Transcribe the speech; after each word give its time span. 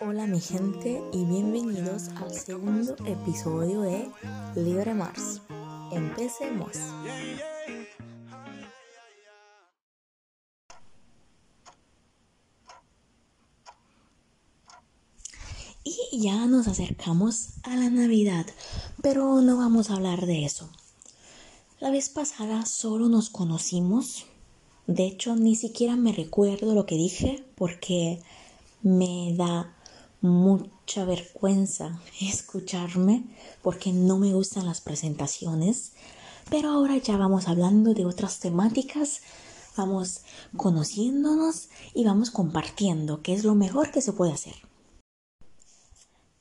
Hola 0.00 0.26
mi 0.26 0.40
gente 0.40 1.00
y 1.12 1.24
bienvenidos 1.24 2.08
al 2.16 2.34
segundo 2.34 2.96
episodio 3.06 3.82
de 3.82 4.10
Libre 4.56 4.94
Mars. 4.94 5.42
Empecemos. 5.92 6.76
Y 15.84 16.20
ya 16.20 16.46
nos 16.46 16.66
acercamos 16.66 17.50
a 17.62 17.76
la 17.76 17.88
Navidad, 17.88 18.46
pero 19.02 19.40
no 19.40 19.56
vamos 19.56 19.90
a 19.90 19.94
hablar 19.94 20.26
de 20.26 20.44
eso. 20.44 20.68
La 21.78 21.90
vez 21.90 22.08
pasada 22.08 22.66
solo 22.66 23.08
nos 23.08 23.30
conocimos. 23.30 24.26
De 24.88 25.06
hecho, 25.06 25.36
ni 25.36 25.54
siquiera 25.54 25.94
me 25.94 26.10
recuerdo 26.10 26.74
lo 26.74 26.86
que 26.86 26.96
dije 26.96 27.44
porque 27.54 28.20
me 28.86 29.34
da 29.36 29.74
mucha 30.20 31.04
vergüenza 31.04 32.00
escucharme 32.20 33.24
porque 33.60 33.92
no 33.92 34.16
me 34.16 34.32
gustan 34.32 34.66
las 34.66 34.80
presentaciones. 34.80 35.92
Pero 36.48 36.70
ahora 36.70 36.96
ya 36.96 37.16
vamos 37.16 37.48
hablando 37.48 37.92
de 37.94 38.04
otras 38.04 38.38
temáticas, 38.38 39.22
vamos 39.76 40.20
conociéndonos 40.56 41.68
y 41.92 42.04
vamos 42.04 42.30
compartiendo, 42.30 43.22
que 43.22 43.34
es 43.34 43.42
lo 43.42 43.56
mejor 43.56 43.90
que 43.90 44.00
se 44.00 44.12
puede 44.12 44.32
hacer. 44.32 44.54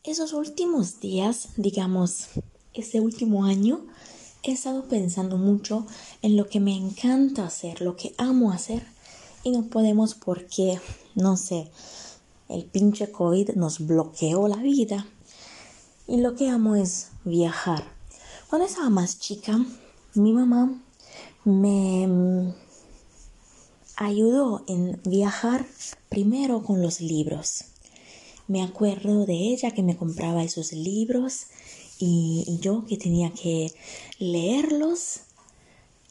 Esos 0.04 0.34
últimos 0.34 1.00
días, 1.00 1.50
digamos, 1.58 2.28
este 2.76 3.02
último 3.02 3.46
año, 3.46 3.88
he 4.44 4.52
estado 4.52 4.88
pensando 4.88 5.38
mucho 5.38 5.88
en 6.22 6.38
lo 6.38 6.48
que 6.48 6.60
me 6.60 6.76
encanta 6.76 7.48
hacer, 7.48 7.82
lo 7.82 7.96
que 7.96 8.14
amo 8.20 8.52
hacer 8.52 8.86
y 9.44 9.50
no 9.50 9.64
podemos 9.64 10.14
porque, 10.14 10.80
no 11.16 11.38
sé, 11.38 11.72
el 12.50 12.66
pinche 12.66 13.12
COVID 13.12 13.52
nos 13.52 13.86
bloqueó 13.86 14.48
la 14.48 14.58
vida. 14.58 15.08
Y 16.08 16.18
lo 16.18 16.36
que 16.36 16.50
amo 16.50 16.76
es 16.76 17.10
viajar. 17.24 17.84
Cuando 18.50 18.68
estaba 18.68 18.90
más 18.90 19.20
chica, 19.20 19.60
mi 20.14 20.34
mamá 20.34 20.82
me 21.44 22.54
ayudó 23.96 24.64
en 24.68 25.00
viajar 25.04 25.66
primero 26.10 26.64
con 26.64 26.82
los 26.82 27.02
libros. 27.02 27.66
Me 28.48 28.62
acuerdo 28.62 29.26
de 29.26 29.34
ella 29.34 29.72
que 29.72 29.82
me 29.82 29.98
compraba 29.98 30.44
esos 30.44 30.72
libros 30.74 31.48
y, 31.98 32.44
y 32.48 32.60
yo 32.60 32.86
que 32.86 32.98
tenía 32.98 33.32
que 33.32 33.72
leerlos 34.20 35.22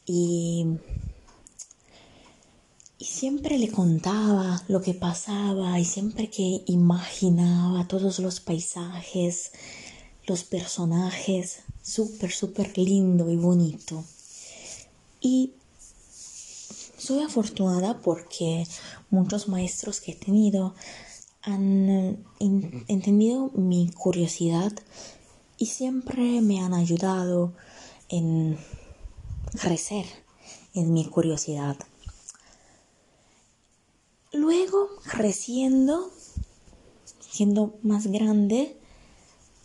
y 0.05 0.65
y 2.97 3.05
siempre 3.05 3.57
le 3.57 3.69
contaba 3.69 4.63
lo 4.67 4.81
que 4.81 4.93
pasaba 4.93 5.79
y 5.79 5.85
siempre 5.85 6.29
que 6.29 6.63
imaginaba 6.67 7.87
todos 7.87 8.19
los 8.19 8.39
paisajes, 8.39 9.51
los 10.27 10.43
personajes, 10.43 11.63
súper, 11.81 12.31
súper 12.31 12.77
lindo 12.77 13.29
y 13.29 13.35
bonito. 13.35 14.03
Y 15.19 15.53
soy 16.97 17.21
afortunada 17.21 17.99
porque 17.99 18.65
muchos 19.09 19.49
maestros 19.49 19.99
que 19.99 20.13
he 20.13 20.15
tenido 20.15 20.73
han 21.41 22.25
entendido 22.39 23.51
mi 23.53 23.91
curiosidad 23.91 24.71
y 25.57 25.67
siempre 25.67 26.41
me 26.41 26.61
han 26.61 26.73
ayudado 26.73 27.53
en 28.09 28.57
crecer 29.61 30.05
en 30.73 30.91
mi 30.93 31.05
curiosidad. 31.05 31.77
Luego, 34.35 34.89
creciendo, 35.09 36.11
siendo 37.21 37.79
más 37.83 38.07
grande, 38.07 38.75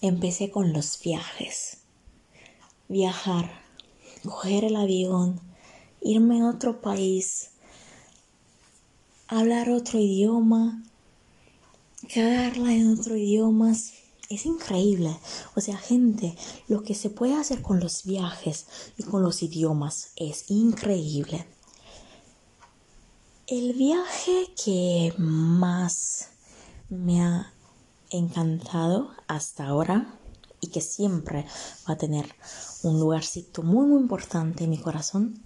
empecé 0.01 0.53
con 0.53 0.73
los 0.73 1.01
viajes. 1.01 1.79
Viajar, 2.89 3.51
coger 4.23 4.63
el 4.63 4.77
avión, 4.77 5.41
irme 6.01 6.43
a 6.43 6.51
otro 6.51 6.81
país, 6.81 7.51
hablar 9.27 9.71
otro 9.71 9.99
idioma, 9.99 10.85
cagarla 12.15 12.73
en 12.73 12.93
otro 12.97 13.17
idioma. 13.17 13.73
Es 13.73 14.47
increíble. 14.47 15.17
O 15.57 15.61
sea, 15.61 15.79
gente, 15.79 16.37
lo 16.69 16.85
que 16.85 16.95
se 16.95 17.11
puede 17.11 17.35
hacer 17.35 17.61
con 17.61 17.81
los 17.81 18.05
viajes 18.05 18.67
y 18.97 19.03
con 19.03 19.25
los 19.25 19.43
idiomas 19.43 20.13
es 20.15 20.45
increíble. 20.49 21.45
El 23.51 23.73
viaje 23.73 24.47
que 24.65 25.13
más 25.19 26.29
me 26.89 27.21
ha 27.21 27.53
encantado 28.11 29.11
hasta 29.27 29.67
ahora 29.67 30.15
y 30.61 30.69
que 30.69 30.81
siempre 30.81 31.47
va 31.89 31.95
a 31.95 31.99
tener 31.99 32.33
un 32.85 33.01
lugarcito 33.01 33.65
muy 33.65 33.89
muy 33.89 34.03
importante 34.03 34.63
en 34.63 34.71
mi 34.71 34.79
corazón 34.79 35.43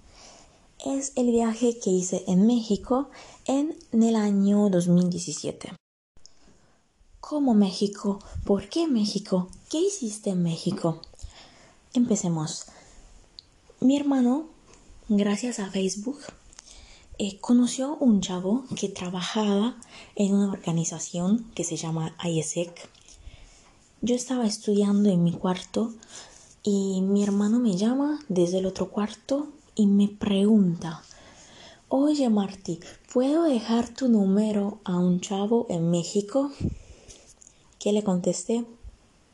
es 0.85 1.13
el 1.17 1.31
viaje 1.31 1.79
que 1.83 1.89
hice 1.89 2.25
en 2.27 2.47
México 2.47 3.09
en 3.47 3.75
el 3.93 4.17
año 4.17 4.69
2017. 4.69 5.73
¿Cómo 7.21 7.55
México? 7.55 8.19
¿Por 8.45 8.69
qué 8.69 8.87
México? 8.87 9.49
¿Qué 9.71 9.81
hiciste 9.81 10.29
en 10.29 10.43
México? 10.43 11.01
Empecemos. 11.95 12.67
Mi 13.81 13.97
hermano, 13.97 14.45
gracias 15.09 15.59
a 15.59 15.71
Facebook, 15.71 16.19
eh, 17.17 17.39
conoció 17.41 17.97
un 17.97 18.21
chavo 18.21 18.65
que 18.75 18.89
trabajaba 18.89 19.77
en 20.17 20.35
una 20.35 20.53
organización 20.53 21.49
que 21.55 21.63
se 21.63 21.77
llama 21.77 22.17
ISEC. 22.25 22.89
Yo 24.01 24.17
estaba 24.17 24.47
estudiando 24.47 25.11
en 25.11 25.23
mi 25.23 25.33
cuarto 25.33 25.95
y 26.65 27.03
mi 27.03 27.23
hermano 27.23 27.61
me 27.61 27.77
llama 27.77 28.19
desde 28.29 28.59
el 28.59 28.67
otro 28.67 28.91
cuarto 28.91 29.49
y 29.77 29.87
me 29.87 30.09
pregunta, 30.09 31.03
oye 31.89 32.29
Marty, 32.29 32.81
¿puedo 33.13 33.45
dejar 33.45 33.89
tu 33.89 34.09
número 34.09 34.81
a 34.85 34.99
un 34.99 35.21
chavo 35.21 35.67
en 35.69 35.91
México? 35.91 36.51
¿Qué 37.79 37.93
le 37.93 38.03
contesté? 38.03 38.65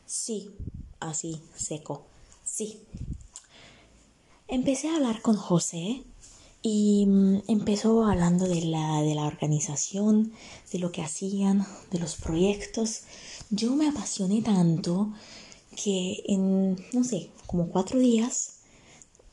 Sí, 0.05 0.51
así, 0.99 1.41
seco, 1.55 2.03
sí. 2.45 2.81
Empecé 4.49 4.89
a 4.89 4.97
hablar 4.97 5.23
con 5.23 5.37
José 5.37 6.05
y 6.63 7.07
mm, 7.07 7.43
empezó 7.49 8.05
hablando 8.05 8.47
de 8.47 8.63
la, 8.63 9.03
de 9.03 9.15
la 9.15 9.27
organización, 9.27 10.33
de 10.73 10.79
lo 10.79 10.93
que 10.93 11.03
hacían, 11.03 11.67
de 11.91 11.99
los 11.99 12.17
proyectos. 12.17 13.03
Yo 13.51 13.75
me 13.77 13.89
apasioné 13.89 14.43
tanto 14.43 15.13
que 15.83 16.23
en, 16.27 16.77
no 16.93 17.05
sé, 17.05 17.31
como 17.47 17.69
cuatro 17.69 17.99
días, 17.99 18.59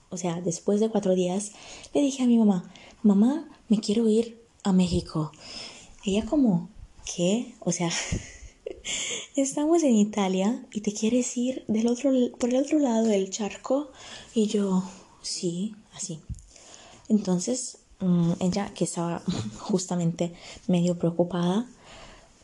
o 0.09 0.17
sea, 0.17 0.41
después 0.41 0.79
de 0.79 0.89
cuatro 0.89 1.15
días, 1.15 1.51
le 1.93 2.01
dije 2.01 2.23
a 2.23 2.27
mi 2.27 2.37
mamá, 2.37 2.71
mamá, 3.03 3.49
me 3.67 3.79
quiero 3.79 4.07
ir 4.07 4.41
a 4.63 4.71
México. 4.71 5.31
Ella 6.05 6.25
como, 6.25 6.69
¿qué? 7.15 7.53
O 7.59 7.71
sea, 7.71 7.91
estamos 9.35 9.83
en 9.83 9.95
Italia 9.95 10.65
y 10.71 10.81
te 10.81 10.93
quieres 10.93 11.35
ir 11.35 11.65
del 11.67 11.87
otro, 11.87 12.11
por 12.39 12.49
el 12.49 12.57
otro 12.57 12.79
lado 12.79 13.05
del 13.05 13.29
charco. 13.29 13.91
Y 14.33 14.47
yo, 14.47 14.83
sí, 15.21 15.75
así. 15.93 16.21
Entonces, 17.09 17.79
mm, 17.99 18.33
ella 18.39 18.73
que 18.73 18.83
estaba 18.83 19.21
justamente 19.59 20.33
medio 20.67 20.97
preocupada, 20.97 21.65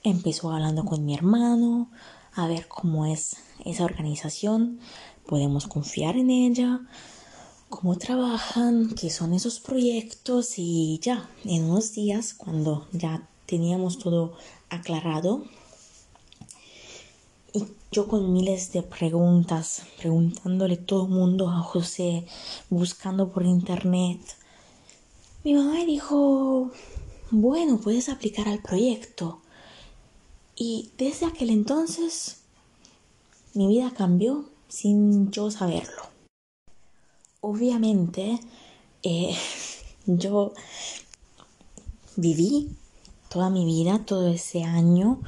empezó 0.04 0.52
hablando 0.52 0.86
con 0.86 1.06
mi 1.06 1.14
hermano, 1.14 1.90
a 2.36 2.48
ver 2.48 2.68
cómo 2.68 3.06
es 3.06 3.38
esa 3.66 3.86
organización, 3.86 4.80
podemos 5.28 5.68
confiar 5.68 6.18
en 6.18 6.30
ella, 6.30 6.82
cómo 7.70 7.98
trabajan, 7.98 8.94
qué 8.96 9.10
son 9.10 9.34
esos 9.34 9.60
proyectos 9.60 10.58
y 10.58 11.00
ya, 11.02 11.30
en 11.46 11.66
unos 11.66 11.94
días, 11.94 12.34
cuando 12.34 12.88
ya 12.92 13.28
teníamos 13.46 13.98
todo 13.98 14.34
aclarado, 14.70 15.44
y 17.54 17.66
yo 17.92 18.08
con 18.08 18.34
miles 18.34 18.74
de 18.74 18.82
preguntas, 18.82 19.84
preguntándole 20.00 20.78
todo 20.78 21.06
el 21.06 21.12
mundo 21.12 21.50
a 21.50 21.60
José, 21.60 22.26
buscando 22.70 23.30
por 23.30 23.46
internet, 23.46 24.20
mi 25.44 25.54
mamá 25.54 25.74
me 25.74 25.86
dijo, 25.86 26.72
bueno, 27.32 27.78
puedes 27.78 28.10
aplicar 28.10 28.48
al 28.48 28.60
proyecto. 28.60 29.42
Y 30.56 30.92
desde 30.98 31.26
aquel 31.26 31.50
entonces 31.50 32.38
mi 33.54 33.68
vida 33.68 33.92
cambió 33.96 34.46
sin 34.70 35.32
yo 35.32 35.52
saberlo. 35.52 36.04
Obviamente, 37.42 38.40
eh, 39.04 39.36
yo 40.06 40.54
viví 42.16 42.70
toda 43.30 43.50
mi 43.50 43.66
vida, 43.66 44.06
todo 44.06 44.30
ese 44.30 44.64
año, 44.64 45.22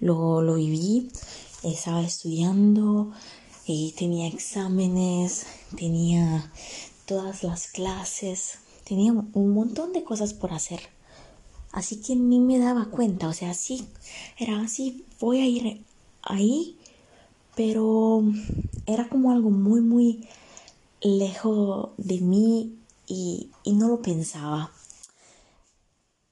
lo, 0.00 0.42
lo 0.42 0.54
viví, 0.54 1.10
estaba 1.62 2.02
estudiando, 2.02 3.12
y 3.64 3.90
eh, 3.90 3.94
tenía 3.96 4.26
exámenes, 4.26 5.46
tenía 5.76 6.50
todas 7.06 7.44
las 7.44 7.68
clases, 7.68 8.58
tenía 8.84 9.12
un 9.12 9.54
montón 9.54 9.92
de 9.92 10.04
cosas 10.04 10.34
por 10.34 10.52
hacer. 10.52 10.80
Así 11.72 11.96
que 11.96 12.16
ni 12.16 12.38
me 12.38 12.58
daba 12.58 12.86
cuenta, 12.86 13.28
o 13.28 13.32
sea, 13.32 13.54
sí, 13.54 13.86
era 14.38 14.60
así, 14.60 15.04
voy 15.20 15.40
a 15.40 15.46
ir 15.46 15.82
ahí, 16.22 16.76
pero 17.56 18.22
era 18.86 19.08
como 19.08 19.32
algo 19.32 19.50
muy, 19.50 19.80
muy 19.80 20.28
lejos 21.00 21.90
de 21.96 22.20
mí 22.20 22.76
y, 23.06 23.50
y 23.64 23.72
no 23.72 23.88
lo 23.88 24.02
pensaba. 24.02 24.70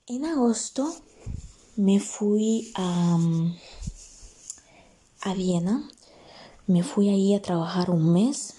En 0.06 0.24
agosto 0.24 0.94
me 1.76 2.00
fui 2.00 2.72
a, 2.74 3.18
a 5.22 5.34
Viena, 5.34 5.88
me 6.66 6.82
fui 6.82 7.08
ahí 7.08 7.34
a 7.34 7.40
trabajar 7.40 7.90
un 7.90 8.12
mes 8.12 8.54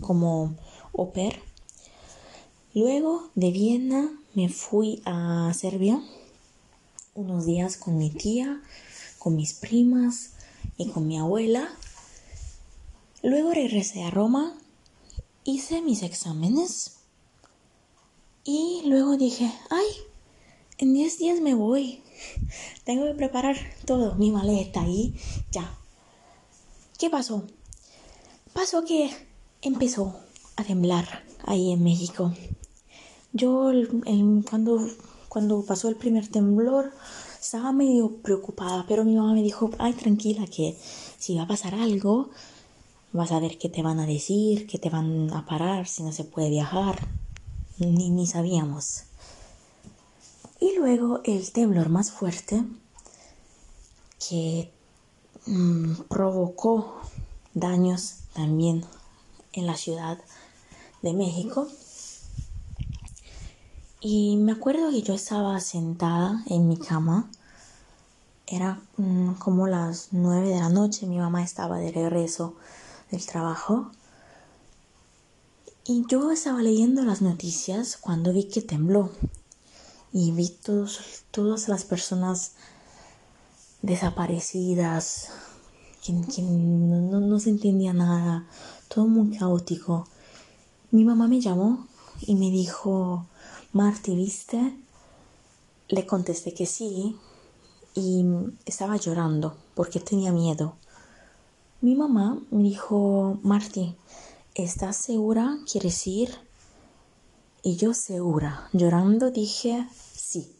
como 0.00 0.56
au 0.96 1.12
pair. 1.12 1.42
Luego 2.76 3.30
de 3.34 3.52
Viena 3.52 4.10
me 4.34 4.50
fui 4.50 5.00
a 5.06 5.50
Serbia 5.54 5.98
unos 7.14 7.46
días 7.46 7.78
con 7.78 7.96
mi 7.96 8.10
tía, 8.10 8.60
con 9.18 9.34
mis 9.34 9.54
primas 9.54 10.32
y 10.76 10.90
con 10.90 11.08
mi 11.08 11.18
abuela. 11.18 11.70
Luego 13.22 13.52
regresé 13.54 14.04
a 14.04 14.10
Roma, 14.10 14.58
hice 15.42 15.80
mis 15.80 16.02
exámenes 16.02 16.98
y 18.44 18.82
luego 18.84 19.16
dije, 19.16 19.50
ay, 19.70 19.86
en 20.76 20.92
10 20.92 21.18
días 21.18 21.40
me 21.40 21.54
voy. 21.54 22.02
Tengo 22.84 23.06
que 23.06 23.14
preparar 23.14 23.56
todo, 23.86 24.16
mi 24.16 24.30
maleta 24.30 24.86
y 24.86 25.14
ya. 25.50 25.78
¿Qué 26.98 27.08
pasó? 27.08 27.46
Pasó 28.52 28.84
que 28.84 29.10
empezó 29.62 30.14
a 30.56 30.64
temblar 30.64 31.24
ahí 31.46 31.72
en 31.72 31.82
México. 31.82 32.34
Yo 33.36 33.70
cuando, 34.48 34.88
cuando 35.28 35.62
pasó 35.62 35.90
el 35.90 35.96
primer 35.96 36.26
temblor 36.26 36.90
estaba 37.38 37.70
medio 37.70 38.16
preocupada, 38.22 38.86
pero 38.88 39.04
mi 39.04 39.14
mamá 39.14 39.34
me 39.34 39.42
dijo, 39.42 39.70
ay 39.78 39.92
tranquila, 39.92 40.46
que 40.46 40.74
si 41.18 41.36
va 41.36 41.42
a 41.42 41.46
pasar 41.46 41.74
algo, 41.74 42.30
vas 43.12 43.32
a 43.32 43.38
ver 43.38 43.58
qué 43.58 43.68
te 43.68 43.82
van 43.82 44.00
a 44.00 44.06
decir, 44.06 44.66
qué 44.66 44.78
te 44.78 44.88
van 44.88 45.30
a 45.34 45.44
parar, 45.44 45.86
si 45.86 46.02
no 46.02 46.12
se 46.12 46.24
puede 46.24 46.48
viajar. 46.48 47.06
Ni, 47.78 48.08
ni 48.08 48.26
sabíamos. 48.26 49.02
Y 50.58 50.74
luego 50.78 51.20
el 51.24 51.52
temblor 51.52 51.90
más 51.90 52.10
fuerte 52.10 52.64
que 54.26 54.72
mm, 55.44 56.04
provocó 56.08 57.02
daños 57.52 58.20
también 58.32 58.86
en 59.52 59.66
la 59.66 59.76
ciudad 59.76 60.18
de 61.02 61.12
México 61.12 61.68
y 64.08 64.36
me 64.36 64.52
acuerdo 64.52 64.90
que 64.90 65.02
yo 65.02 65.14
estaba 65.14 65.58
sentada 65.58 66.44
en 66.46 66.68
mi 66.68 66.76
cama. 66.76 67.28
Era 68.46 68.80
mm, 68.98 69.32
como 69.32 69.66
las 69.66 70.10
nueve 70.12 70.50
de 70.50 70.60
la 70.60 70.68
noche. 70.68 71.08
Mi 71.08 71.18
mamá 71.18 71.42
estaba 71.42 71.78
de 71.78 71.90
regreso 71.90 72.54
del 73.10 73.26
trabajo. 73.26 73.90
Y 75.84 76.04
yo 76.06 76.30
estaba 76.30 76.62
leyendo 76.62 77.02
las 77.02 77.20
noticias 77.20 77.96
cuando 77.96 78.32
vi 78.32 78.44
que 78.44 78.62
tembló. 78.62 79.10
Y 80.12 80.30
vi 80.30 80.50
todos, 80.50 81.00
todas 81.32 81.66
las 81.66 81.82
personas 81.82 82.52
desaparecidas, 83.82 85.30
que, 86.04 86.12
no, 86.12 87.18
no 87.18 87.40
se 87.40 87.50
entendía 87.50 87.92
nada, 87.92 88.46
todo 88.86 89.08
muy 89.08 89.36
caótico. 89.36 90.06
Mi 90.92 91.04
mamá 91.04 91.26
me 91.26 91.40
llamó 91.40 91.88
y 92.20 92.36
me 92.36 92.52
dijo, 92.52 93.26
Marty, 93.72 94.14
¿viste? 94.14 94.76
Le 95.88 96.06
contesté 96.06 96.54
que 96.54 96.66
sí 96.66 97.16
y 97.94 98.24
estaba 98.64 98.96
llorando 98.96 99.56
porque 99.74 100.00
tenía 100.00 100.32
miedo. 100.32 100.76
Mi 101.80 101.94
mamá 101.94 102.40
me 102.50 102.62
dijo, 102.62 103.38
Marty, 103.42 103.94
¿estás 104.54 104.96
segura? 104.96 105.58
¿Quieres 105.70 106.06
ir? 106.06 106.30
Y 107.62 107.76
yo 107.76 107.94
segura, 107.94 108.68
llorando, 108.72 109.30
dije 109.30 109.86
sí. 110.14 110.52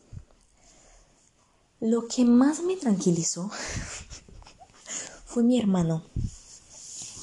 Lo 1.81 2.09
que 2.09 2.25
más 2.25 2.63
me 2.63 2.77
tranquilizó 2.77 3.51
fue 5.25 5.43
mi 5.43 5.59
hermano, 5.59 6.03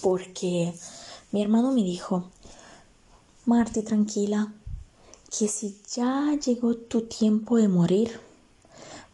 porque 0.01 0.73
mi 1.31 1.41
hermano 1.41 1.71
me 1.71 1.83
dijo, 1.83 2.31
Marty, 3.45 3.81
tranquila, 3.81 4.53
que 5.37 5.47
si 5.47 5.75
ya 5.91 6.37
llegó 6.45 6.75
tu 6.75 7.01
tiempo 7.01 7.57
de 7.57 7.67
morir, 7.67 8.19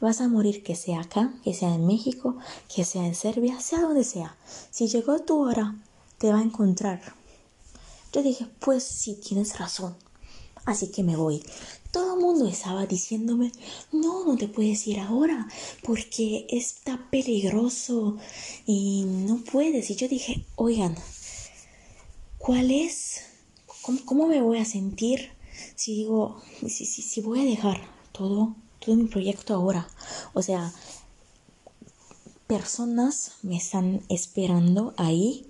vas 0.01 0.19
a 0.19 0.27
morir 0.27 0.63
que 0.63 0.75
sea 0.75 1.01
acá, 1.01 1.33
que 1.43 1.53
sea 1.53 1.73
en 1.73 1.87
México, 1.87 2.37
que 2.73 2.83
sea 2.83 3.05
en 3.05 3.15
Serbia, 3.15 3.59
sea 3.61 3.81
donde 3.81 4.03
sea. 4.03 4.35
Si 4.69 4.89
llegó 4.89 5.19
tu 5.19 5.39
hora, 5.39 5.75
te 6.17 6.31
va 6.31 6.39
a 6.39 6.43
encontrar. 6.43 7.01
Yo 8.11 8.21
dije, 8.21 8.47
pues 8.59 8.83
sí, 8.83 9.15
tienes 9.15 9.57
razón. 9.57 9.95
Así 10.65 10.89
que 10.89 11.03
me 11.03 11.15
voy. 11.15 11.41
Todo 11.91 12.15
el 12.15 12.21
mundo 12.21 12.47
estaba 12.47 12.85
diciéndome, 12.85 13.53
no, 13.93 14.25
no 14.25 14.35
te 14.35 14.49
puedes 14.49 14.85
ir 14.87 14.99
ahora 14.99 15.47
porque 15.83 16.45
está 16.49 17.09
peligroso 17.09 18.17
y 18.65 19.05
no 19.05 19.37
puedes. 19.37 19.89
Y 19.89 19.95
yo 19.95 20.09
dije, 20.09 20.45
oigan, 20.55 20.95
¿cuál 22.37 22.71
es? 22.71 23.21
¿Cómo, 23.81 23.99
cómo 24.05 24.27
me 24.27 24.41
voy 24.41 24.57
a 24.57 24.65
sentir 24.65 25.38
si 25.75 25.95
digo, 25.95 26.41
si, 26.61 26.85
si, 26.85 27.01
si 27.01 27.21
voy 27.21 27.41
a 27.41 27.45
dejar 27.45 27.79
todo, 28.11 28.55
todo 28.79 28.95
mi 28.95 29.05
proyecto 29.05 29.53
ahora, 29.53 29.87
o 30.33 30.41
sea, 30.41 30.73
personas 32.47 33.33
me 33.43 33.57
están 33.57 34.01
esperando 34.09 34.93
ahí, 34.97 35.45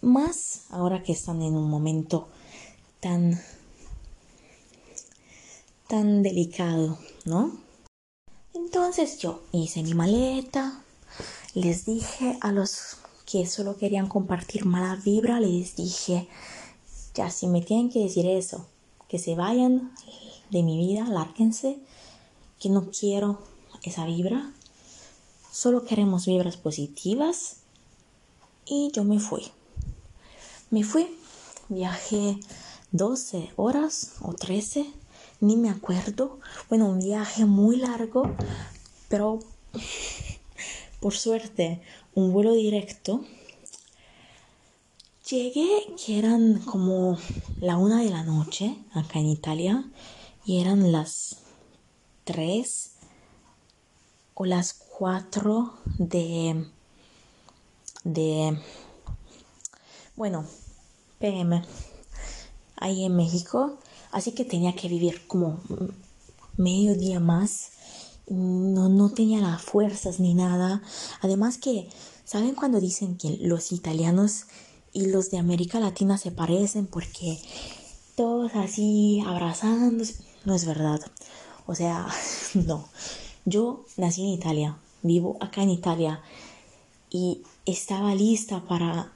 más 0.00 0.66
ahora 0.70 1.02
que 1.02 1.12
están 1.12 1.42
en 1.42 1.56
un 1.56 1.68
momento 1.68 2.28
tan, 3.00 3.40
tan 5.88 6.22
delicado, 6.22 6.98
¿no? 7.24 7.58
Entonces 8.54 9.18
yo 9.18 9.42
hice 9.50 9.82
mi 9.82 9.94
maleta, 9.94 10.84
les 11.54 11.84
dije 11.84 12.38
a 12.40 12.52
los 12.52 12.98
que 13.26 13.46
solo 13.46 13.76
querían 13.76 14.08
compartir 14.08 14.64
mala 14.64 14.96
vibra, 14.96 15.40
les 15.40 15.74
dije, 15.74 16.28
ya, 17.14 17.30
si 17.30 17.46
me 17.46 17.62
tienen 17.62 17.90
que 17.90 18.00
decir 18.00 18.26
eso, 18.26 18.66
que 19.08 19.18
se 19.18 19.34
vayan 19.34 19.92
de 20.50 20.62
mi 20.62 20.76
vida, 20.78 21.06
lárguense, 21.06 21.78
que 22.58 22.68
no 22.68 22.90
quiero 22.90 23.38
esa 23.82 24.04
vibra, 24.06 24.52
solo 25.52 25.84
queremos 25.84 26.26
vibras 26.26 26.56
positivas 26.56 27.58
y 28.66 28.90
yo 28.92 29.04
me 29.04 29.20
fui. 29.20 29.44
Me 30.70 30.82
fui, 30.82 31.16
viajé 31.68 32.38
12 32.92 33.52
horas 33.56 34.14
o 34.20 34.32
13, 34.32 34.86
ni 35.40 35.56
me 35.56 35.70
acuerdo. 35.70 36.40
Bueno, 36.68 36.86
un 36.86 36.98
viaje 36.98 37.44
muy 37.44 37.76
largo, 37.76 38.34
pero 39.08 39.38
por 41.00 41.14
suerte 41.14 41.80
un 42.14 42.32
vuelo 42.32 42.54
directo 42.54 43.24
Llegué 45.30 45.86
que 45.96 46.18
eran 46.18 46.58
como 46.66 47.16
la 47.58 47.78
una 47.78 48.02
de 48.02 48.10
la 48.10 48.24
noche 48.24 48.76
acá 48.92 49.20
en 49.20 49.28
Italia 49.28 49.90
y 50.44 50.60
eran 50.60 50.92
las 50.92 51.38
tres 52.24 52.90
o 54.34 54.44
las 54.44 54.74
cuatro 54.74 55.78
de 55.96 56.66
de 58.04 58.60
bueno 60.14 60.44
PM 61.20 61.62
ahí 62.76 63.06
en 63.06 63.16
México. 63.16 63.78
Así 64.12 64.32
que 64.32 64.44
tenía 64.44 64.74
que 64.74 64.88
vivir 64.88 65.26
como 65.26 65.58
medio 66.58 66.96
día 66.96 67.18
más. 67.18 67.70
No, 68.28 68.90
no 68.90 69.08
tenía 69.08 69.40
las 69.40 69.62
fuerzas 69.62 70.20
ni 70.20 70.34
nada. 70.34 70.82
Además 71.22 71.56
que 71.56 71.88
saben 72.26 72.54
cuando 72.54 72.78
dicen 72.78 73.16
que 73.16 73.38
los 73.40 73.72
italianos 73.72 74.44
y 74.94 75.06
los 75.06 75.30
de 75.30 75.38
América 75.38 75.80
Latina 75.80 76.16
se 76.16 76.30
parecen 76.30 76.86
porque 76.86 77.38
todos 78.16 78.54
así 78.54 79.22
abrazándose. 79.26 80.14
No 80.44 80.54
es 80.54 80.64
verdad. 80.64 81.00
O 81.66 81.74
sea, 81.74 82.06
no. 82.54 82.88
Yo 83.44 83.84
nací 83.98 84.22
en 84.22 84.28
Italia, 84.28 84.78
vivo 85.02 85.36
acá 85.40 85.62
en 85.62 85.70
Italia 85.70 86.22
y 87.10 87.42
estaba 87.66 88.14
lista 88.14 88.64
para, 88.66 89.12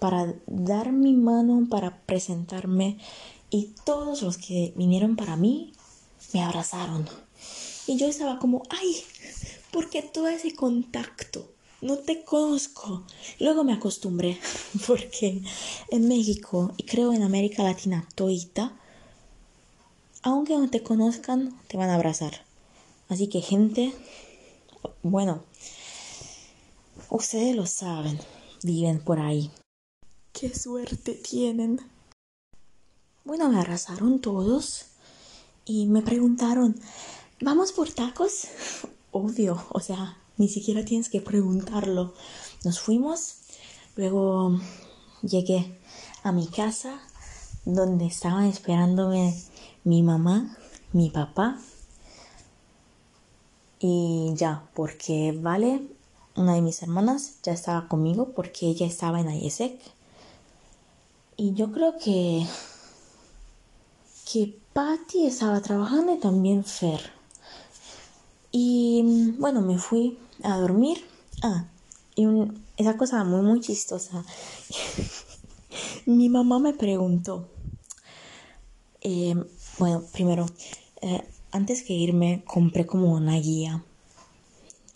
para 0.00 0.34
dar 0.46 0.92
mi 0.92 1.12
mano, 1.12 1.68
para 1.70 2.00
presentarme 2.00 2.98
y 3.50 3.74
todos 3.84 4.22
los 4.22 4.38
que 4.38 4.72
vinieron 4.76 5.14
para 5.14 5.36
mí 5.36 5.74
me 6.32 6.42
abrazaron. 6.42 7.06
Y 7.86 7.96
yo 7.98 8.06
estaba 8.06 8.38
como, 8.38 8.62
ay, 8.70 8.96
¿por 9.70 9.90
qué 9.90 10.02
todo 10.02 10.28
ese 10.28 10.54
contacto? 10.54 11.48
No 11.80 11.96
te 11.98 12.24
conozco. 12.24 13.04
Luego 13.40 13.64
me 13.64 13.72
acostumbré 13.72 14.38
porque 14.86 15.42
en 15.90 16.08
México 16.08 16.72
y 16.76 16.84
creo 16.84 17.12
en 17.12 17.22
América 17.22 17.62
Latina 17.62 18.06
toita 18.14 18.74
aunque 20.22 20.56
no 20.56 20.68
te 20.68 20.82
conozcan, 20.82 21.58
te 21.68 21.76
van 21.76 21.90
a 21.90 21.94
abrazar. 21.94 22.44
Así 23.08 23.28
que 23.28 23.40
gente, 23.40 23.94
bueno, 25.02 25.42
ustedes 27.08 27.54
lo 27.56 27.66
saben, 27.66 28.18
viven 28.62 29.00
por 29.00 29.20
ahí. 29.20 29.50
¡Qué 30.32 30.54
suerte 30.54 31.14
tienen! 31.14 31.80
Bueno, 33.24 33.48
me 33.48 33.58
abrazaron 33.58 34.20
todos 34.20 34.86
y 35.64 35.86
me 35.86 36.02
preguntaron, 36.02 36.78
¿vamos 37.40 37.72
por 37.72 37.90
tacos? 37.92 38.48
Obvio, 39.10 39.66
o 39.70 39.80
sea, 39.80 40.18
ni 40.38 40.48
siquiera 40.48 40.84
tienes 40.84 41.08
que 41.08 41.20
preguntarlo. 41.20 42.14
Nos 42.64 42.80
fuimos, 42.80 43.36
luego 43.96 44.58
llegué 45.22 45.78
a 46.22 46.32
mi 46.32 46.46
casa 46.46 47.00
donde 47.64 48.06
estaban 48.06 48.46
esperándome 48.46 49.34
mi 49.84 50.02
mamá, 50.02 50.56
mi 50.92 51.10
papá 51.10 51.58
y 53.80 54.32
ya, 54.34 54.68
porque 54.74 55.32
Vale, 55.38 55.82
una 56.36 56.54
de 56.54 56.62
mis 56.62 56.82
hermanas, 56.82 57.34
ya 57.42 57.52
estaba 57.52 57.88
conmigo 57.88 58.30
porque 58.34 58.66
ella 58.66 58.86
estaba 58.86 59.20
en 59.20 59.30
IESEC. 59.30 59.80
Y 61.36 61.54
yo 61.54 61.70
creo 61.72 61.96
que 61.98 62.46
que 64.30 64.58
Patty 64.74 65.26
estaba 65.26 65.60
trabajando 65.62 66.14
y 66.14 66.18
también 66.18 66.64
Fer. 66.64 67.00
Y 68.52 69.32
bueno, 69.38 69.62
me 69.62 69.78
fui 69.78 70.18
a 70.42 70.56
dormir. 70.58 71.04
Ah, 71.42 71.66
y 72.14 72.26
esa 72.76 72.96
cosa 72.96 73.24
muy, 73.24 73.42
muy 73.42 73.60
chistosa. 73.60 74.24
Mi 76.06 76.28
mamá 76.28 76.58
me 76.58 76.72
preguntó, 76.72 77.48
eh, 79.00 79.34
bueno, 79.78 80.02
primero, 80.12 80.46
eh, 81.02 81.22
antes 81.52 81.82
que 81.82 81.92
irme, 81.92 82.42
compré 82.46 82.86
como 82.86 83.12
una 83.14 83.38
guía 83.38 83.84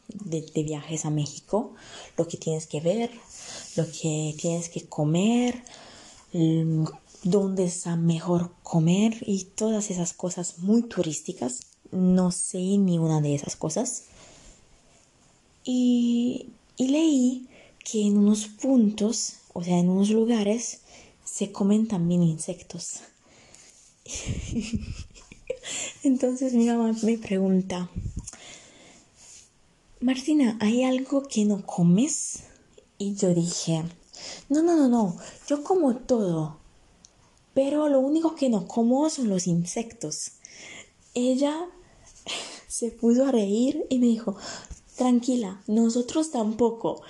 de, 0.09 0.43
de, 0.43 0.63
viajes 0.63 1.05
a 1.05 1.11
México, 1.11 1.75
lo 2.17 2.27
que 2.27 2.37
tienes 2.37 2.67
que 2.67 2.81
ver, 2.81 3.11
lo 3.77 3.87
que 3.87 4.35
tienes 4.39 4.69
que 4.69 4.87
comer, 4.87 5.63
dónde 7.23 7.65
es 7.65 7.87
mejor 7.87 8.53
comer 8.63 9.17
y 9.21 9.45
todas 9.45 9.91
esas 9.91 10.13
cosas 10.13 10.59
muy 10.59 10.83
turísticas. 10.83 11.67
No 11.91 12.31
sé 12.31 12.59
ni 12.59 12.99
una 12.99 13.21
de 13.21 13.35
esas 13.35 13.57
cosas. 13.57 14.05
Y, 15.65 16.51
leí 16.79 17.49
que 17.85 18.03
en 18.03 18.19
unos 18.19 18.47
puntos, 18.47 19.35
o 19.53 19.63
sea, 19.63 19.79
en 19.79 19.89
unos 19.89 20.11
lugares, 20.11 20.81
se 21.25 21.53
comen 21.53 21.87
también 21.87 22.23
insectos. 22.23 23.01
Entonces 26.03 26.55
mi 26.55 26.67
mamá 26.67 26.93
me 27.03 27.19
pregunta, 27.19 27.89
Martina, 30.01 30.59
¿hay 30.61 30.83
algo 30.83 31.23
que 31.23 31.45
no 31.45 31.65
comes? 31.65 32.41
Y 32.99 33.15
yo 33.15 33.33
dije, 33.33 33.85
no, 34.49 34.63
no, 34.63 34.77
no, 34.77 34.89
no, 34.89 35.17
yo 35.47 35.63
como 35.63 35.95
todo, 35.97 36.59
pero 37.55 37.89
lo 37.89 38.01
único 38.01 38.35
que 38.35 38.49
no 38.49 38.67
como 38.67 39.09
son 39.11 39.29
los 39.29 39.47
insectos. 39.47 40.33
Ella 41.15 41.69
se 42.67 42.91
puso 42.91 43.27
a 43.27 43.33
reír 43.33 43.87
y 43.91 43.99
me 43.99 44.07
dijo, 44.07 44.37
tranquila, 44.97 45.63
nosotros 45.67 46.31
tampoco. 46.31 47.03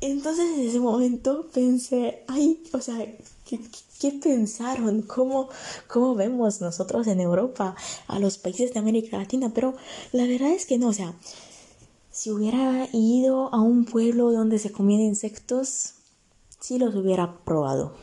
Entonces 0.00 0.58
en 0.58 0.68
ese 0.68 0.80
momento 0.80 1.48
pensé, 1.52 2.22
ay, 2.28 2.62
o 2.72 2.80
sea, 2.80 2.96
¿qué, 3.44 4.12
pensaron? 4.22 5.02
¿Cómo, 5.02 5.48
¿Cómo 5.88 6.14
vemos 6.14 6.60
nosotros 6.60 7.06
en 7.06 7.20
Europa 7.20 7.74
a 8.06 8.18
los 8.18 8.38
países 8.38 8.72
de 8.72 8.80
América 8.80 9.18
Latina? 9.18 9.52
Pero 9.54 9.74
la 10.12 10.26
verdad 10.26 10.50
es 10.50 10.66
que 10.66 10.78
no, 10.78 10.88
o 10.88 10.92
sea, 10.92 11.14
si 12.10 12.30
hubiera 12.30 12.88
ido 12.92 13.52
a 13.52 13.60
un 13.60 13.84
pueblo 13.84 14.32
donde 14.32 14.58
se 14.58 14.72
comían 14.72 15.00
insectos, 15.00 15.94
sí 16.60 16.78
los 16.78 16.94
hubiera 16.94 17.38
probado. 17.44 17.94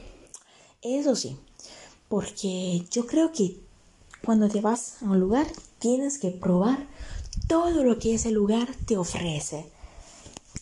Eso 0.81 1.15
sí, 1.15 1.37
porque 2.09 2.85
yo 2.91 3.07
creo 3.07 3.31
que 3.31 3.59
cuando 4.23 4.49
te 4.49 4.61
vas 4.61 5.01
a 5.01 5.05
un 5.05 5.19
lugar 5.19 5.47
tienes 5.79 6.17
que 6.17 6.31
probar 6.31 6.87
todo 7.53 7.83
lo 7.83 7.99
que 7.99 8.15
ese 8.15 8.31
lugar 8.31 8.67
te 8.87 8.97
ofrece 8.97 9.67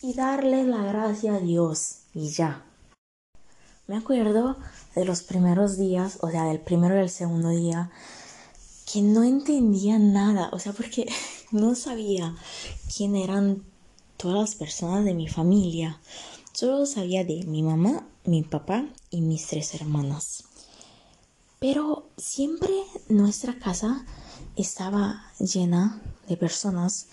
y 0.02 0.12
darle 0.12 0.62
la 0.64 0.84
gracia 0.84 1.36
a 1.36 1.38
Dios 1.38 2.00
y 2.12 2.28
ya. 2.28 2.66
Me 3.86 3.96
acuerdo 3.96 4.58
de 4.94 5.06
los 5.06 5.22
primeros 5.22 5.78
días, 5.78 6.18
o 6.20 6.30
sea, 6.30 6.44
del 6.44 6.60
primero 6.60 6.94
y 6.94 6.98
el 6.98 7.08
segundo 7.08 7.48
día, 7.48 7.90
que 8.92 9.00
no 9.00 9.24
entendía 9.24 9.98
nada, 9.98 10.50
o 10.52 10.58
sea, 10.58 10.74
porque 10.74 11.10
no 11.50 11.74
sabía 11.74 12.36
quién 12.94 13.16
eran 13.16 13.62
todas 14.18 14.40
las 14.40 14.54
personas 14.54 15.02
de 15.06 15.14
mi 15.14 15.28
familia. 15.28 15.98
Solo 16.52 16.84
sabía 16.84 17.24
de 17.24 17.44
mi 17.44 17.62
mamá, 17.62 18.06
mi 18.26 18.42
papá 18.42 18.84
y 19.08 19.22
mis 19.22 19.46
tres 19.46 19.74
hermanas. 19.74 20.44
Pero 21.58 22.10
siempre 22.18 22.74
nuestra 23.08 23.58
casa 23.58 24.04
estaba 24.56 25.26
llena 25.38 26.00
de 26.28 26.36
personas 26.36 27.06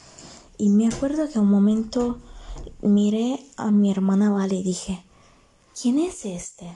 y 0.58 0.70
me 0.70 0.88
acuerdo 0.88 1.30
que 1.30 1.40
un 1.40 1.50
momento 1.50 2.20
miré 2.82 3.46
a 3.58 3.72
mi 3.72 3.92
hermana 3.92 4.30
Vale 4.30 4.56
y 4.56 4.64
dije, 4.64 5.04
¿quién 5.80 6.00
es 6.00 6.26
este? 6.26 6.72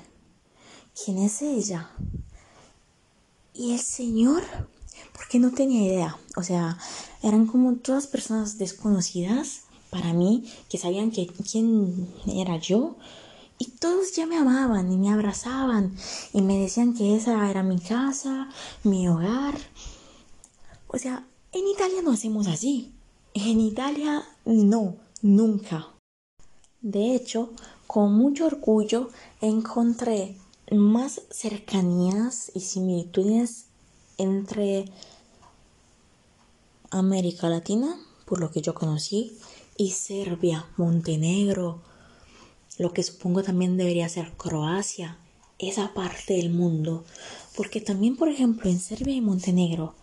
¿Quién 0.94 1.18
es 1.18 1.42
ella? 1.42 1.92
Y 3.54 3.74
el 3.74 3.80
Señor, 3.80 4.44
porque 5.14 5.40
no 5.40 5.52
tenía 5.52 5.84
idea, 5.84 6.18
o 6.36 6.44
sea, 6.44 6.78
eran 7.22 7.46
como 7.46 7.76
todas 7.76 8.08
personas 8.08 8.58
desconocidas 8.58 9.62
para 9.90 10.14
mí 10.14 10.50
que 10.70 10.78
sabían 10.78 11.12
que 11.12 11.28
quién 11.28 12.08
era 12.26 12.58
yo 12.58 12.96
y 13.60 13.66
todos 13.66 14.16
ya 14.16 14.26
me 14.26 14.38
amaban 14.38 14.92
y 14.92 14.98
me 14.98 15.12
abrazaban 15.12 15.96
y 16.34 16.42
me 16.42 16.58
decían 16.58 16.94
que 16.94 17.16
esa 17.16 17.50
era 17.50 17.64
mi 17.64 17.80
casa, 17.80 18.50
mi 18.84 19.08
hogar. 19.08 19.56
O 20.94 21.00
sea, 21.00 21.26
en 21.52 21.68
Italia 21.68 22.04
no 22.04 22.12
hacemos 22.12 22.46
así. 22.46 22.92
En 23.34 23.60
Italia 23.60 24.24
no, 24.46 24.96
nunca. 25.24 25.88
De 26.82 27.16
hecho, 27.16 27.52
con 27.88 28.14
mucho 28.14 28.46
orgullo 28.46 29.10
encontré 29.42 30.38
más 30.72 31.22
cercanías 31.32 32.52
y 32.54 32.60
similitudes 32.60 33.66
entre 34.20 34.86
América 36.92 37.50
Latina, 37.50 38.00
por 38.26 38.40
lo 38.40 38.52
que 38.52 38.62
yo 38.62 38.76
conocí, 38.76 39.36
y 39.76 39.92
Serbia, 39.92 40.68
Montenegro, 40.78 41.82
lo 42.78 42.94
que 42.94 43.02
supongo 43.02 43.42
también 43.42 43.78
debería 43.78 44.08
ser 44.10 44.34
Croacia, 44.34 45.18
esa 45.58 45.96
parte 45.96 46.36
del 46.36 46.52
mundo, 46.52 47.04
porque 47.58 47.82
también, 47.82 48.16
por 48.16 48.30
ejemplo, 48.30 48.70
en 48.70 48.80
Serbia 48.80 49.16
y 49.16 49.22
Montenegro, 49.22 49.96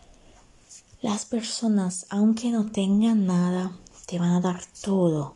las 1.02 1.24
personas, 1.24 2.06
aunque 2.10 2.50
no 2.50 2.70
tengan 2.70 3.26
nada, 3.26 3.72
te 4.06 4.18
van 4.18 4.32
a 4.32 4.40
dar 4.40 4.60
todo, 4.82 5.34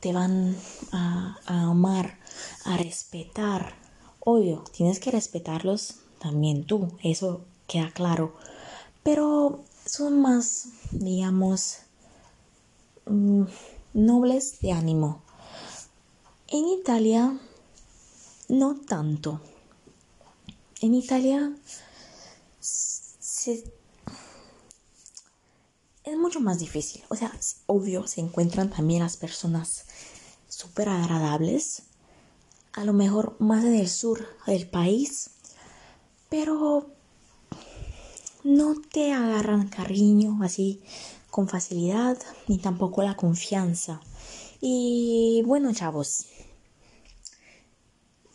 te 0.00 0.12
van 0.12 0.56
a, 0.92 1.38
amar, 1.46 2.18
a 2.64 2.76
respetar. 2.76 3.74
Obvio, 4.20 4.64
tienes 4.72 5.00
que 5.00 5.10
respetarlos 5.10 5.96
también 6.18 6.64
tú, 6.64 6.88
eso 7.02 7.44
queda 7.66 7.90
claro, 7.90 8.34
pero 9.02 9.64
son 9.84 10.20
más, 10.20 10.68
digamos, 10.90 11.78
mm, 13.06 13.44
nobles 13.94 14.60
de 14.60 14.72
ánimo 14.72 15.22
en 16.50 16.66
Italia, 16.66 17.38
no 18.48 18.74
tanto. 18.74 19.40
En 20.80 20.94
Italia 20.94 21.52
es 26.10 26.16
mucho 26.16 26.40
más 26.40 26.58
difícil. 26.58 27.02
O 27.08 27.16
sea, 27.16 27.32
obvio, 27.66 28.06
se 28.06 28.20
encuentran 28.20 28.70
también 28.70 29.02
las 29.02 29.16
personas 29.16 29.86
súper 30.48 30.88
agradables. 30.88 31.82
A 32.72 32.84
lo 32.84 32.92
mejor 32.92 33.36
más 33.38 33.64
en 33.64 33.74
el 33.74 33.88
sur 33.88 34.26
del 34.46 34.68
país. 34.68 35.30
Pero 36.28 36.90
no 38.44 38.74
te 38.80 39.12
agarran 39.12 39.68
cariño 39.68 40.38
así 40.42 40.82
con 41.30 41.48
facilidad, 41.48 42.18
ni 42.46 42.58
tampoco 42.58 43.02
la 43.02 43.16
confianza. 43.16 44.00
Y 44.60 45.42
bueno, 45.46 45.72
chavos, 45.72 46.26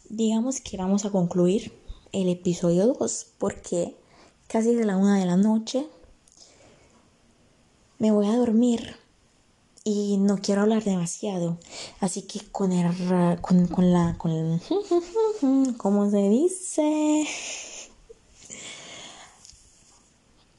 digamos 0.09 0.61
que 0.61 0.77
vamos 0.77 1.05
a 1.05 1.11
concluir 1.11 1.73
el 2.11 2.29
episodio 2.29 2.93
2 2.93 3.27
porque 3.37 3.97
casi 4.47 4.75
de 4.75 4.85
la 4.85 4.97
una 4.97 5.19
de 5.19 5.25
la 5.25 5.37
noche 5.37 5.87
me 8.03 8.11
voy 8.11 8.27
a 8.27 8.35
dormir 8.35 8.97
y 9.85 10.17
no 10.17 10.37
quiero 10.39 10.63
hablar 10.63 10.83
demasiado. 10.83 11.57
Así 12.01 12.23
que 12.23 12.41
con 12.51 12.73
el, 12.73 12.91
con, 13.39 13.67
con 13.67 13.93
la, 13.93 14.17
con 14.17 14.31
el, 14.31 14.61
¿cómo 15.77 16.09
se 16.11 16.27
dice? 16.27 17.25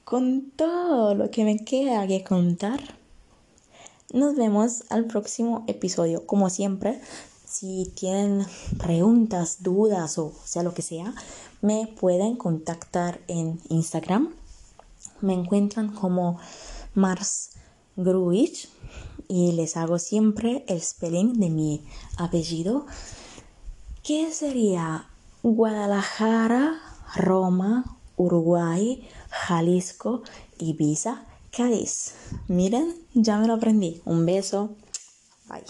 con 0.05 0.53
todo 0.53 1.15
lo 1.15 1.31
que 1.31 1.45
me 1.45 1.59
queda 1.59 2.07
que 2.07 2.25
contar. 2.25 2.81
Nos 4.15 4.37
vemos 4.37 4.85
al 4.89 5.05
próximo 5.05 5.65
episodio. 5.67 6.25
Como 6.25 6.49
siempre, 6.49 6.99
si 7.47 7.93
tienen 7.95 8.47
preguntas, 8.79 9.63
dudas 9.63 10.17
o 10.17 10.33
sea 10.47 10.63
lo 10.63 10.73
que 10.73 10.81
sea, 10.81 11.15
me 11.61 11.89
pueden 11.89 12.37
contactar 12.37 13.21
en 13.29 13.61
Instagram. 13.69 14.35
Me 15.21 15.35
encuentran 15.35 15.93
como 15.93 16.39
Mars 16.95 17.51
Gruich 17.97 18.69
y 19.29 19.53
les 19.53 19.77
hago 19.77 19.99
siempre 19.99 20.65
el 20.69 20.81
spelling 20.81 21.35
de 21.35 21.51
mi 21.51 21.87
apellido, 22.17 22.87
que 24.03 24.33
sería 24.33 25.09
Guadalajara, 25.43 26.81
Roma, 27.17 27.99
Uruguay, 28.17 29.09
Jalisco, 29.31 30.23
Ibiza, 30.59 31.27
Cádiz. 31.51 32.15
Miren, 32.49 32.95
ya 33.15 33.39
me 33.39 33.47
lo 33.47 33.55
aprendí. 33.55 34.03
Un 34.05 34.27
beso. 34.27 34.77
Bye. 35.49 35.65